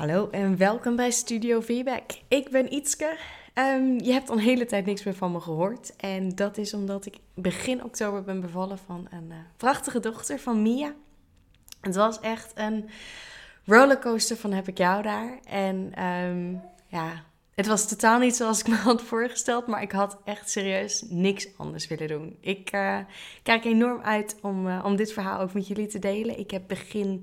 [0.00, 2.02] Hallo en welkom bij Studio Feedback.
[2.28, 3.16] Ik ben Ietske.
[3.54, 5.96] Ehm, je hebt al een hele tijd niks meer van me gehoord.
[5.96, 10.62] En dat is omdat ik begin oktober ben bevallen van een uh, prachtige dochter van
[10.62, 10.94] Mia.
[11.80, 12.88] Het was echt een
[13.64, 15.38] rollercoaster van heb ik jou daar.
[15.44, 16.52] En ehm,
[16.86, 17.24] ja,
[17.54, 21.48] het was totaal niet zoals ik me had voorgesteld, maar ik had echt serieus niks
[21.56, 22.36] anders willen doen.
[22.40, 22.98] Ik uh,
[23.42, 26.38] kijk enorm uit om, uh, om dit verhaal ook met jullie te delen.
[26.38, 27.22] Ik heb begin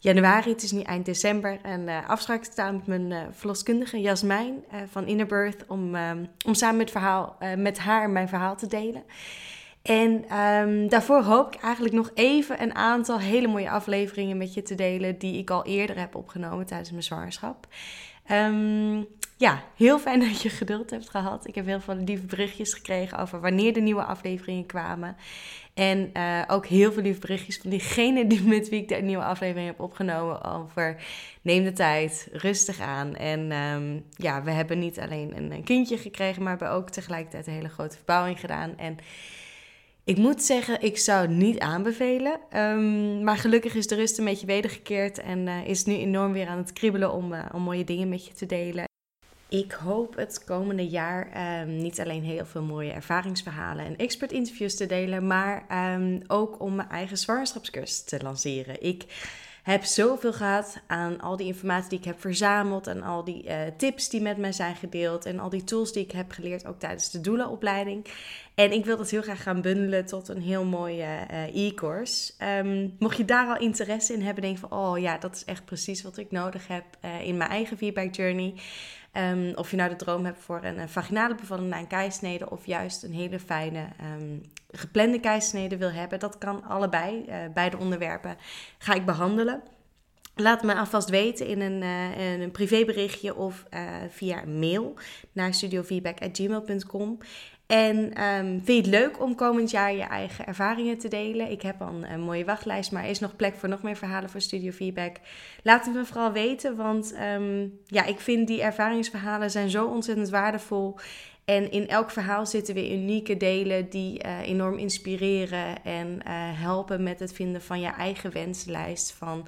[0.00, 4.64] januari, het is nu eind december, een uh, afspraak staan met mijn uh, verloskundige Jasmijn
[4.74, 9.02] uh, van Innerbirth om, um, om samen met, verhaal, met haar mijn verhaal te delen.
[9.82, 14.62] En um, daarvoor hoop ik eigenlijk nog even een aantal hele mooie afleveringen met je
[14.62, 17.66] te delen die ik al eerder heb opgenomen tijdens mijn zwangerschap.
[18.30, 21.46] Um, ja, heel fijn dat je geduld hebt gehad.
[21.46, 25.16] Ik heb heel veel lieve berichtjes gekregen over wanneer de nieuwe afleveringen kwamen.
[25.74, 29.24] En uh, ook heel veel lieve berichtjes van diegene die met wie ik de nieuwe
[29.24, 31.02] aflevering heb opgenomen over
[31.42, 33.14] neem de tijd, rustig aan.
[33.14, 36.90] En um, ja, we hebben niet alleen een, een kindje gekregen, maar we hebben ook
[36.90, 38.78] tegelijkertijd een hele grote verbouwing gedaan.
[38.78, 38.98] En
[40.10, 42.40] ik moet zeggen, ik zou het niet aanbevelen.
[42.56, 46.46] Um, maar gelukkig is de rust een beetje wedergekeerd en uh, is nu enorm weer
[46.46, 48.84] aan het kriebelen om, uh, om mooie dingen met je te delen.
[49.48, 54.76] Ik hoop het komende jaar um, niet alleen heel veel mooie ervaringsverhalen en expert interviews
[54.76, 58.82] te delen, maar um, ook om mijn eigen zwangerschapscursus te lanceren.
[58.82, 59.04] Ik
[59.62, 63.56] heb zoveel gehad aan al die informatie die ik heb verzameld en al die uh,
[63.76, 66.78] tips die met mij zijn gedeeld en al die tools die ik heb geleerd ook
[66.78, 68.06] tijdens de doula-opleiding.
[68.54, 72.32] En ik wil dat heel graag gaan bundelen tot een heel mooie uh, e-course.
[72.58, 75.64] Um, mocht je daar al interesse in hebben, denk van oh ja, dat is echt
[75.64, 76.84] precies wat ik nodig heb
[77.22, 78.54] in mijn eigen feedback journey.
[79.12, 82.66] Um, of je nou de droom hebt voor een, vaginale bevalling na een keisnede of
[82.66, 87.24] juist een hele fijne um, geplande keisnede wil hebben, dat kan allebei.
[87.28, 88.36] Uh, beide onderwerpen
[88.78, 89.62] ga ik behandelen.
[90.34, 91.82] Laat me alvast weten in een,
[92.18, 94.94] in een privéberichtje of uh, via mail
[95.32, 97.18] naar studiofeedback.gmail.com.
[97.70, 101.50] En um, vind je het leuk om komend jaar je eigen ervaringen te delen?
[101.50, 104.30] Ik heb al een, mooie wachtlijst, maar er is nog plek voor nog meer verhalen
[104.30, 105.16] voor Studio Feedback.
[105.62, 110.28] Laat het me vooral weten, want um, ja, ik vind die ervaringsverhalen zijn zo ontzettend
[110.28, 110.98] waardevol.
[111.44, 116.22] En in elk verhaal zitten weer unieke delen die uh, enorm inspireren en uh,
[116.60, 119.46] helpen met het vinden van je eigen wenslijst van...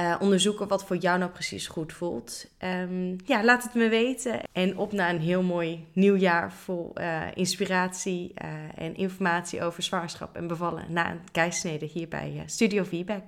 [0.00, 2.46] Uh, onderzoeken wat voor jou nou precies goed voelt.
[2.64, 4.40] Um, ja, laat het me weten.
[4.52, 9.82] En op naar een heel mooi nieuw jaar vol uh, inspiratie uh, en informatie over
[9.82, 13.22] zwangerschap en bevallen na een keisnede hier bij Studio Feedback.